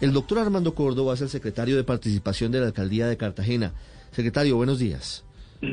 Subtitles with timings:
[0.00, 3.72] El doctor Armando Córdoba es el secretario de participación de la alcaldía de Cartagena.
[4.10, 5.24] Secretario, buenos días.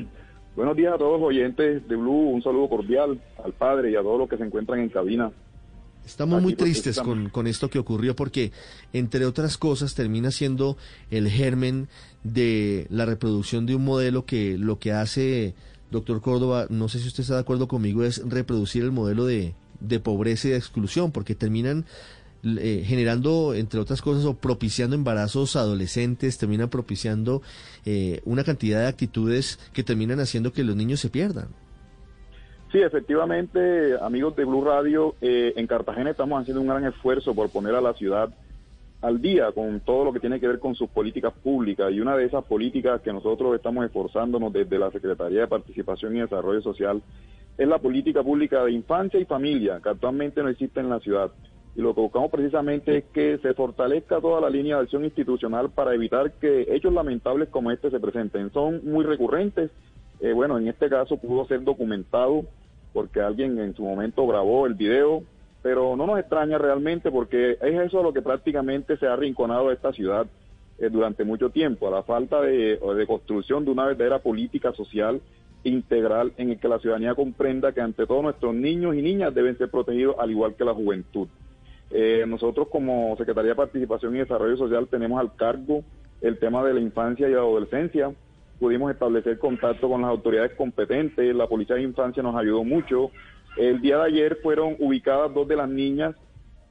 [0.54, 4.02] Buenos días a todos los oyentes de Blue, un saludo cordial al padre y a
[4.02, 5.32] todos los que se encuentran en cabina.
[6.06, 8.52] Estamos muy tristes con, con, esto que ocurrió porque,
[8.92, 10.76] entre otras cosas, termina siendo
[11.10, 11.88] el germen
[12.24, 15.54] de la reproducción de un modelo que lo que hace,
[15.90, 19.54] doctor Córdoba, no sé si usted está de acuerdo conmigo, es reproducir el modelo de,
[19.80, 21.86] de pobreza y de exclusión, porque terminan
[22.44, 27.42] eh, generando, entre otras cosas, o propiciando embarazos adolescentes, terminan propiciando
[27.86, 31.50] eh, una cantidad de actitudes que terminan haciendo que los niños se pierdan.
[32.72, 37.50] Sí, efectivamente, amigos de Blue Radio, eh, en Cartagena estamos haciendo un gran esfuerzo por
[37.50, 38.34] poner a la ciudad
[39.02, 42.16] al día con todo lo que tiene que ver con sus políticas públicas y una
[42.16, 47.02] de esas políticas que nosotros estamos esforzándonos desde la Secretaría de Participación y Desarrollo Social
[47.58, 51.32] es la política pública de infancia y familia que actualmente no existe en la ciudad.
[51.76, 55.70] Y lo que buscamos precisamente es que se fortalezca toda la línea de acción institucional
[55.70, 58.52] para evitar que hechos lamentables como este se presenten.
[58.52, 59.72] Son muy recurrentes.
[60.20, 62.44] Eh, bueno, en este caso pudo ser documentado
[62.94, 65.24] porque alguien en su momento grabó el video,
[65.64, 69.94] pero no nos extraña realmente porque es eso lo que prácticamente se ha arrinconado esta
[69.94, 70.28] ciudad
[70.78, 75.22] eh, durante mucho tiempo, a la falta de, de construcción de una verdadera política social
[75.64, 79.58] integral en el que la ciudadanía comprenda que ante todo nuestros niños y niñas deben
[79.58, 81.28] ser protegidos al igual que la juventud.
[81.94, 85.84] Eh, nosotros como Secretaría de Participación y Desarrollo Social tenemos al cargo
[86.22, 88.14] el tema de la infancia y la adolescencia,
[88.60, 93.10] pudimos establecer contacto con las autoridades competentes, la Policía de Infancia nos ayudó mucho.
[93.58, 96.16] El día de ayer fueron ubicadas dos de las niñas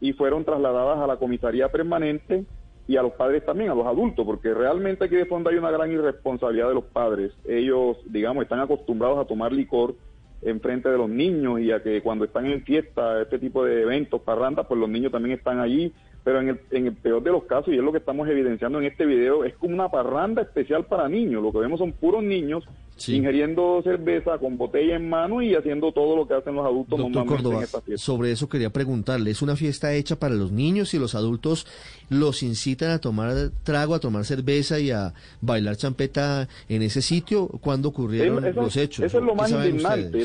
[0.00, 2.44] y fueron trasladadas a la comisaría permanente
[2.86, 5.70] y a los padres también, a los adultos, porque realmente aquí de fondo hay una
[5.70, 7.32] gran irresponsabilidad de los padres.
[7.44, 9.94] Ellos, digamos, están acostumbrados a tomar licor
[10.42, 13.82] en frente de los niños y a que cuando están en fiesta, este tipo de
[13.82, 15.92] eventos, parrandas, pues los niños también están allí
[16.24, 18.78] pero en el, en el peor de los casos, y es lo que estamos evidenciando
[18.78, 21.42] en este video, es como una parranda especial para niños.
[21.42, 22.64] Lo que vemos son puros niños
[23.08, 27.48] ingiriendo cerveza con botella en mano y haciendo todo lo que hacen los adultos normalmente
[27.48, 28.04] en esta fiesta.
[28.04, 31.66] Sobre eso quería preguntarle, ¿es una fiesta hecha para los niños y los adultos
[32.10, 37.48] los incitan a tomar trago, a tomar cerveza y a bailar champeta en ese sitio?
[37.48, 39.06] ¿Cuándo ocurrieron los hechos?
[39.06, 40.22] Eso es lo más indignante.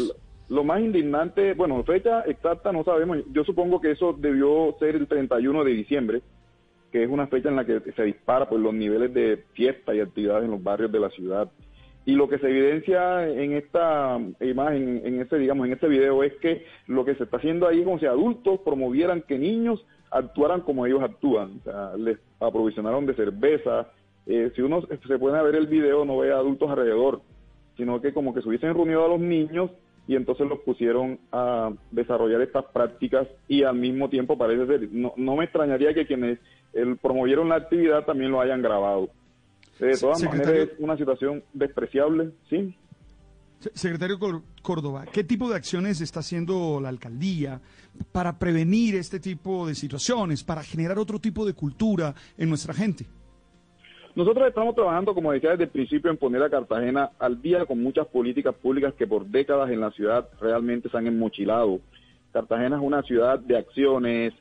[0.47, 3.19] Lo más indignante, bueno, fecha exacta no sabemos.
[3.31, 6.21] Yo supongo que eso debió ser el 31 de diciembre,
[6.91, 10.01] que es una fecha en la que se dispara pues, los niveles de fiesta y
[10.01, 11.51] actividades en los barrios de la ciudad.
[12.05, 16.33] Y lo que se evidencia en esta imagen, en este, digamos, en este video es
[16.35, 20.61] que lo que se está haciendo ahí es como si adultos promovieran que niños actuaran
[20.61, 21.59] como ellos actúan.
[21.61, 23.87] O sea, les aprovisionaron de cerveza.
[24.27, 27.21] Eh, si uno se puede ver el video, no ve a adultos alrededor,
[27.75, 29.71] sino que como que se hubiesen reunido a los niños
[30.07, 35.13] y entonces los pusieron a desarrollar estas prácticas y al mismo tiempo parece ser, no,
[35.17, 36.39] no me extrañaría que quienes
[36.73, 39.09] el, promovieron la actividad también lo hayan grabado.
[39.79, 42.75] De todas maneras es una situación despreciable, ¿sí?
[43.73, 44.19] Secretario
[44.61, 47.61] Córdoba, ¿qué tipo de acciones está haciendo la alcaldía
[48.11, 53.05] para prevenir este tipo de situaciones, para generar otro tipo de cultura en nuestra gente?
[54.15, 57.83] Nosotros estamos trabajando, como decía desde el principio, en poner a Cartagena al día con
[57.83, 61.81] muchas políticas públicas que por décadas en la ciudad realmente se han enmochilado.
[62.31, 64.33] Cartagena es una ciudad de acciones,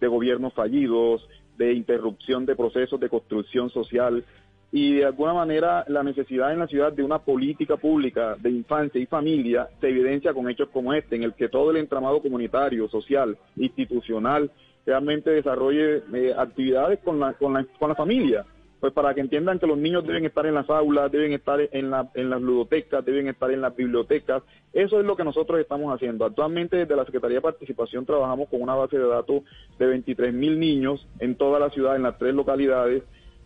[0.00, 1.28] de gobiernos fallidos,
[1.58, 4.24] de interrupción de procesos de construcción social
[4.72, 8.98] y de alguna manera la necesidad en la ciudad de una política pública de infancia
[8.98, 12.88] y familia se evidencia con hechos como este, en el que todo el entramado comunitario,
[12.88, 14.50] social, institucional,
[14.86, 18.46] realmente desarrolle eh, actividades con la, con la, con la familia
[18.80, 21.90] pues para que entiendan que los niños deben estar en las aulas, deben estar en,
[21.90, 24.42] la, en las ludotecas, deben estar en las bibliotecas.
[24.72, 26.24] Eso es lo que nosotros estamos haciendo.
[26.24, 29.42] Actualmente desde la Secretaría de Participación trabajamos con una base de datos
[29.78, 33.02] de 23 mil niños en toda la ciudad, en las tres localidades,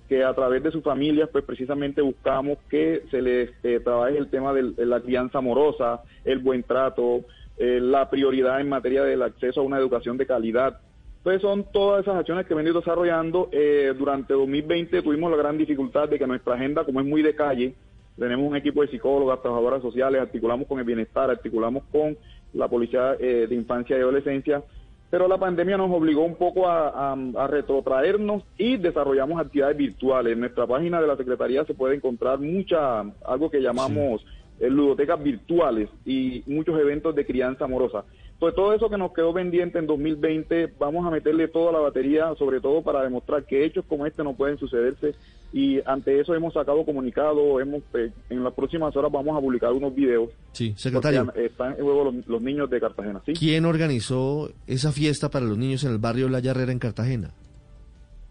[0.08, 4.28] que a través de sus familias, pues precisamente buscamos que se les eh, trabaje el
[4.28, 7.24] tema de la crianza amorosa, el buen trato,
[7.56, 10.80] eh, la prioridad en materia del acceso a una educación de calidad
[11.22, 13.48] entonces son todas esas acciones que he venido desarrollando.
[13.52, 17.36] Eh, durante 2020 tuvimos la gran dificultad de que nuestra agenda, como es muy de
[17.36, 17.74] calle,
[18.18, 22.18] tenemos un equipo de psicólogas, trabajadoras sociales, articulamos con el bienestar, articulamos con
[22.54, 24.64] la Policía eh, de Infancia y Adolescencia,
[25.10, 27.14] pero la pandemia nos obligó un poco a,
[27.48, 30.32] retrotraernos y desarrollamos actividades virtuales.
[30.32, 34.26] En nuestra página de la Secretaría se puede encontrar mucha, algo que llamamos
[34.58, 38.04] eh, ludotecas virtuales y muchos eventos de crianza amorosa.
[38.42, 42.34] Pues todo eso que nos quedó pendiente en 2020, vamos a meterle toda la batería,
[42.36, 45.14] sobre todo para demostrar que hechos como este no pueden sucederse.
[45.52, 49.72] Y ante eso hemos sacado comunicado, hemos eh, en las próximas horas vamos a publicar
[49.72, 50.30] unos videos.
[50.50, 51.32] Sí, secretario.
[51.36, 53.22] Están en juego los, niños de Cartagena.
[53.24, 53.34] ¿sí?
[53.34, 57.30] ¿Quién organizó esa fiesta para los niños en el barrio La Yarrera en Cartagena?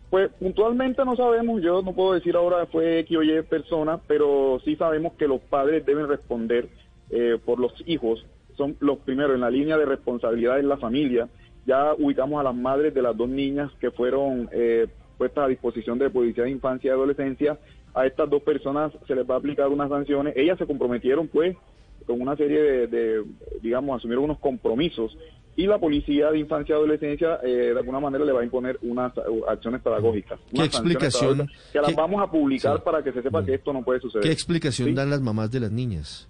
[0.09, 4.59] Pues puntualmente no sabemos, yo no puedo decir ahora fue X o Y persona, pero
[4.65, 6.67] sí sabemos que los padres deben responder
[7.11, 8.25] eh, por los hijos,
[8.57, 11.27] son los primeros en la línea de responsabilidad en la familia.
[11.65, 14.88] Ya ubicamos a las madres de las dos niñas que fueron eh,
[15.18, 17.59] puestas a disposición de Policía de Infancia y Adolescencia.
[17.94, 20.36] A estas dos personas se les va a aplicar unas sanciones.
[20.36, 21.56] Ellas se comprometieron pues
[22.06, 23.24] con una serie de, de
[23.62, 25.15] digamos, asumieron unos compromisos
[25.56, 28.80] y la policía de infancia y adolescencia eh, de alguna manera le va a imponer
[28.83, 29.13] unas
[29.48, 30.39] acciones pedagógicas.
[30.53, 31.48] ¿Qué explicación?
[31.71, 34.24] Que las vamos a publicar para que se sepa que esto no puede suceder.
[34.24, 36.30] ¿Qué explicación dan las mamás de las niñas?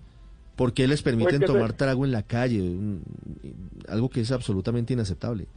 [0.61, 2.61] ¿Por qué les permiten pues tomar trago en la calle?
[3.89, 5.47] Algo que es absolutamente inaceptable.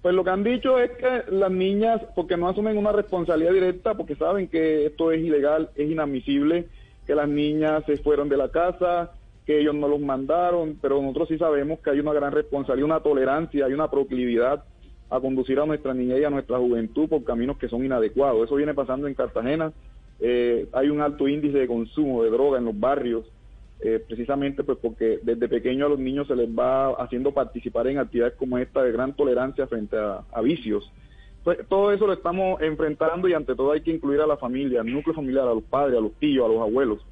[0.00, 3.94] Pues lo que han dicho es que las niñas, porque no asumen una responsabilidad directa,
[3.96, 6.68] porque saben que esto es ilegal, es inadmisible,
[7.04, 9.10] que las niñas se fueron de la casa,
[9.44, 13.00] que ellos no los mandaron, pero nosotros sí sabemos que hay una gran responsabilidad, una
[13.00, 14.62] tolerancia, hay una proclividad
[15.10, 18.44] a conducir a nuestra niñez y a nuestra juventud por caminos que son inadecuados.
[18.44, 19.72] Eso viene pasando en Cartagena.
[20.20, 23.26] Eh, hay un alto índice de consumo de droga en los barrios,
[23.80, 27.98] eh, precisamente pues porque desde pequeño a los niños se les va haciendo participar en
[27.98, 30.90] actividades como esta de gran tolerancia frente a, vicios.
[31.44, 34.80] Pues, todo eso lo estamos enfrentando y ante todo hay que incluir a la familia,
[34.80, 37.06] al núcleo familiar, a los padres, a los tíos, a los abuelos.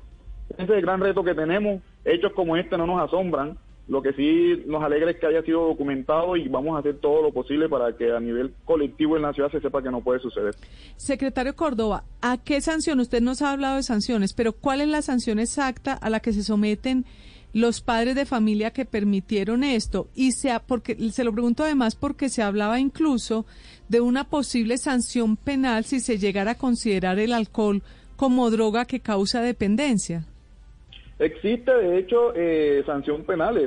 [0.50, 1.80] Ese es el gran reto que tenemos.
[2.04, 3.58] Hechos como este no nos asombran.
[3.88, 7.22] Lo que sí nos alegra es que haya sido documentado y vamos a hacer todo
[7.22, 10.18] lo posible para que a nivel colectivo en la ciudad se sepa que no puede
[10.18, 10.56] suceder.
[10.96, 12.98] Secretario Córdoba, ¿a qué sanción?
[12.98, 16.32] Usted nos ha hablado de sanciones, pero ¿cuál es la sanción exacta a la que
[16.32, 17.04] se someten
[17.52, 20.08] los padres de familia que permitieron esto?
[20.16, 23.46] Y sea porque se lo pregunto además porque se hablaba incluso
[23.88, 27.84] de una posible sanción penal si se llegara a considerar el alcohol
[28.16, 30.26] como droga que causa dependencia.
[31.18, 33.58] Existe, de hecho, eh, sanción penal,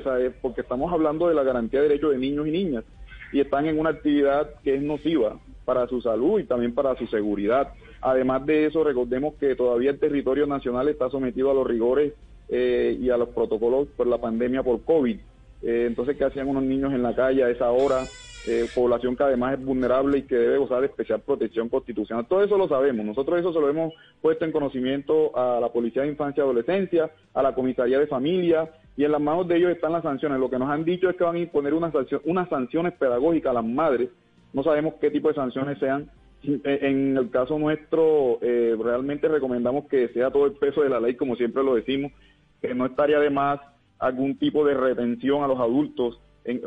[0.41, 2.83] porque estamos hablando de la garantía de derechos de niños y niñas
[3.31, 7.07] y están en una actividad que es nociva para su salud y también para su
[7.07, 7.73] seguridad.
[8.01, 12.13] Además de eso, recordemos que todavía el territorio nacional está sometido a los rigores
[12.49, 15.19] eh, y a los protocolos por la pandemia por COVID.
[15.61, 18.03] Eh, entonces, ¿qué hacían unos niños en la calle a esa hora?
[18.47, 22.25] Eh, población que además es vulnerable y que debe gozar de especial protección constitucional.
[22.25, 23.05] Todo eso lo sabemos.
[23.05, 27.11] Nosotros eso se lo hemos puesto en conocimiento a la Policía de Infancia y Adolescencia,
[27.33, 30.39] a la Comisaría de Familia, y en las manos de ellos están las sanciones.
[30.39, 33.51] Lo que nos han dicho es que van a imponer una sanción, unas sanciones pedagógicas
[33.51, 34.09] a las madres.
[34.53, 36.09] No sabemos qué tipo de sanciones sean.
[36.41, 41.15] En el caso nuestro, eh, realmente recomendamos que sea todo el peso de la ley,
[41.15, 42.13] como siempre lo decimos,
[42.61, 43.59] que no estaría de más
[43.99, 46.19] algún tipo de retención a los adultos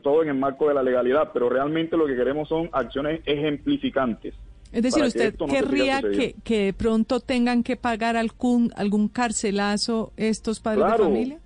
[0.02, 4.34] todo en el marco de la legalidad, pero realmente lo que queremos son acciones ejemplificantes.
[4.72, 10.60] Es decir, ¿usted querría que, que, de pronto tengan que pagar algún, algún carcelazo estos
[10.60, 11.38] padres de familia?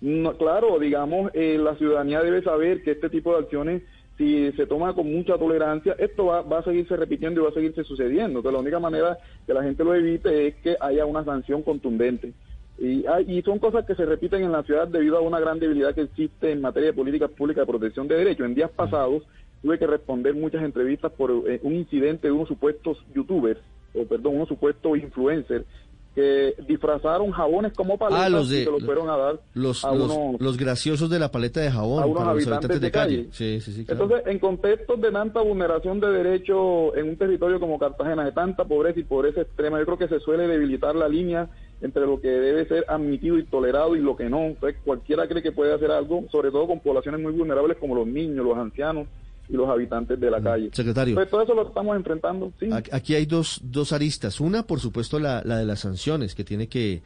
[0.00, 3.82] No, claro, digamos, eh, la ciudadanía debe saber que este tipo de acciones,
[4.16, 7.54] si se toma con mucha tolerancia, esto va, va a seguirse repitiendo y va a
[7.54, 8.38] seguirse sucediendo.
[8.38, 12.32] Entonces, la única manera que la gente lo evite es que haya una sanción contundente.
[12.80, 15.94] Y, y, son cosas que se repiten en la ciudad debido a una gran debilidad
[15.94, 18.46] que existe en materia de políticas públicas de protección de derechos.
[18.46, 19.22] En días pasados
[19.60, 23.60] tuve que responder muchas entrevistas por eh, un incidente de unos supuestos youtubers,
[23.94, 25.66] o perdón, unos supuestos influencers
[26.14, 29.92] que disfrazaron jabones como paletas ah, los y se los fueron a dar los, a
[29.92, 33.28] unos, los, graciosos de la paleta de jabón a unos habitantes, de, calle.
[33.30, 37.78] Sí, sí, sí, Entonces, en contextos de tanta vulneración de derechos en un territorio como
[37.78, 41.48] Cartagena, de tanta pobreza y pobreza extrema, yo creo que se suele debilitar la línea
[41.80, 44.46] entre lo que debe ser admitido y tolerado y lo que no.
[44.46, 48.06] Entonces, cualquiera cree que puede hacer algo, sobre todo con poblaciones muy vulnerables como los
[48.06, 49.08] niños, los ancianos
[49.48, 50.70] y los habitantes de la mm, calle.
[50.72, 51.14] Secretario.
[51.14, 52.68] Pues todo eso lo estamos enfrentando, sí.
[52.92, 54.40] Aquí hay dos, dos aristas.
[54.40, 57.02] Una, por supuesto, la, la de las sanciones, que tiene que,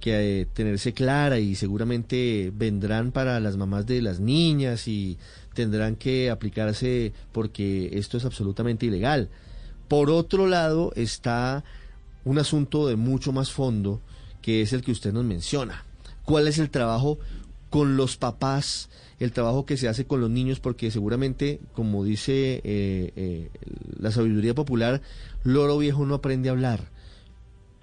[0.00, 5.18] que eh, tenerse clara y seguramente vendrán para las mamás de las niñas y
[5.54, 9.28] tendrán que aplicarse porque esto es absolutamente ilegal.
[9.88, 11.64] Por otro lado está
[12.26, 14.02] un asunto de mucho más fondo,
[14.42, 15.84] que es el que usted nos menciona.
[16.24, 17.18] ¿Cuál es el trabajo
[17.70, 18.90] con los papás,
[19.20, 20.58] el trabajo que se hace con los niños?
[20.58, 23.50] Porque seguramente, como dice eh, eh,
[24.00, 25.02] la sabiduría popular,
[25.44, 26.90] loro viejo no aprende a hablar.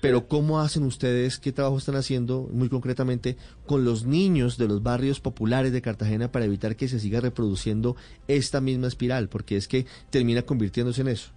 [0.01, 4.83] Pero ¿cómo hacen ustedes, qué trabajo están haciendo muy concretamente con los niños de los
[4.83, 7.95] barrios populares de Cartagena para evitar que se siga reproduciendo
[8.27, 9.29] esta misma espiral?
[9.29, 11.31] Porque es que termina convirtiéndose en eso.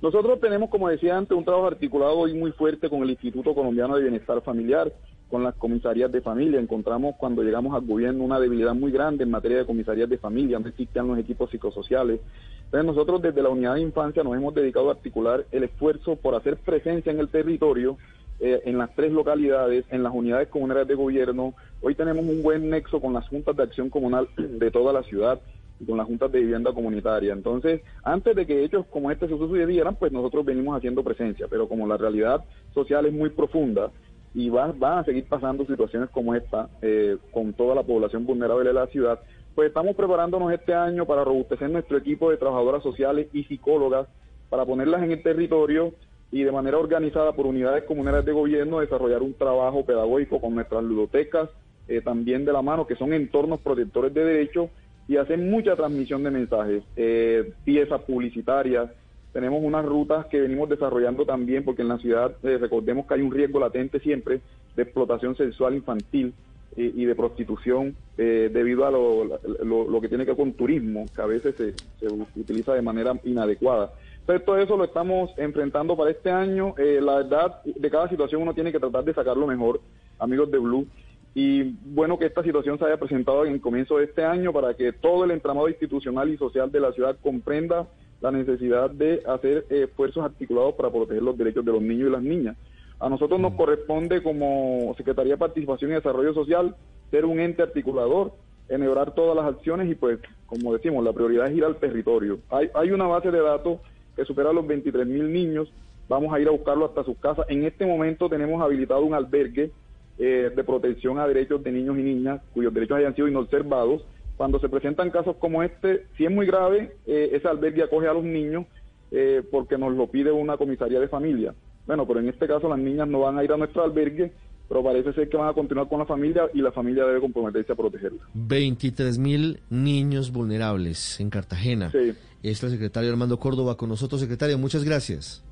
[0.00, 3.96] Nosotros tenemos, como decía antes, un trabajo articulado y muy fuerte con el Instituto Colombiano
[3.96, 4.92] de Bienestar Familiar,
[5.28, 6.60] con las comisarías de familia.
[6.60, 10.60] Encontramos cuando llegamos al gobierno una debilidad muy grande en materia de comisarías de familia,
[10.60, 12.20] no existían los equipos psicosociales.
[12.66, 16.36] Entonces nosotros desde la unidad de infancia nos hemos dedicado a articular el esfuerzo por
[16.36, 17.98] hacer presencia en el territorio
[18.40, 21.54] eh, en las tres localidades, en las unidades comunales de gobierno.
[21.80, 25.40] Hoy tenemos un buen nexo con las juntas de acción comunal de toda la ciudad
[25.80, 27.32] y con las juntas de vivienda comunitaria.
[27.32, 31.86] Entonces, antes de que hechos como este sucedieran, pues nosotros venimos haciendo presencia, pero como
[31.86, 32.44] la realidad
[32.74, 33.90] social es muy profunda
[34.34, 38.68] y va, van a seguir pasando situaciones como esta eh, con toda la población vulnerable
[38.68, 39.20] de la ciudad,
[39.54, 44.06] pues estamos preparándonos este año para robustecer nuestro equipo de trabajadoras sociales y psicólogas
[44.48, 45.94] para ponerlas en el territorio
[46.30, 50.84] y de manera organizada por unidades comunales de gobierno desarrollar un trabajo pedagógico con nuestras
[50.84, 51.48] ludotecas,
[51.88, 54.70] eh, también de la mano, que son entornos protectores de derechos
[55.08, 58.90] y hacer mucha transmisión de mensajes, eh, piezas publicitarias.
[59.32, 63.22] Tenemos unas rutas que venimos desarrollando también, porque en la ciudad eh, recordemos que hay
[63.22, 64.40] un riesgo latente siempre
[64.76, 66.34] de explotación sexual infantil
[66.76, 71.56] y, de prostitución debido a lo, que tiene que ver con turismo, que a veces
[71.56, 73.90] se, se utiliza de manera inadecuada.
[74.20, 76.74] Entonces, todo eso lo estamos enfrentando para este año.
[76.76, 79.80] la verdad, de cada situación uno tiene que tratar de sacar lo mejor,
[80.20, 80.86] amigos de Blue.
[81.34, 84.74] Y bueno que esta situación se haya presentado en el comienzo de este año para
[84.74, 87.86] que todo el entramado institucional y social de la ciudad comprenda
[88.20, 92.22] la necesidad de hacer esfuerzos articulados para proteger los derechos de los niños y las
[92.22, 92.56] niñas.
[93.00, 93.56] A nosotros nos mm.
[93.56, 96.74] corresponde como Secretaría de Participación y Desarrollo Social
[97.10, 98.32] ser un ente articulador,
[98.68, 102.40] enhebrar todas las acciones y pues, como decimos, la prioridad es ir al territorio.
[102.50, 103.78] Hay, hay una base de datos
[104.16, 105.72] que supera los 23 mil niños,
[106.08, 107.46] vamos a ir a buscarlo hasta sus casas.
[107.48, 109.70] En este momento tenemos habilitado un albergue
[110.18, 114.04] eh, de protección a derechos de niños y niñas cuyos derechos hayan sido inobservados.
[114.36, 118.14] Cuando se presentan casos como este, si es muy grave, eh, ese albergue acoge a
[118.14, 118.66] los niños
[119.10, 121.54] eh, porque nos lo pide una comisaría de familia.
[121.86, 124.32] Bueno, pero en este caso las niñas no van a ir a nuestro albergue,
[124.68, 127.72] pero parece ser que van a continuar con la familia y la familia debe comprometerse
[127.72, 128.20] a protegerla.
[128.34, 131.90] 23 mil niños vulnerables en Cartagena.
[131.90, 132.12] Sí.
[132.42, 134.20] Es el secretario Armando Córdoba con nosotros.
[134.20, 135.44] Secretario, muchas gracias.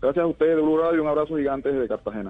[0.00, 2.22] Gracias a ustedes de Blue Radio y un abrazo gigante desde Cartagena.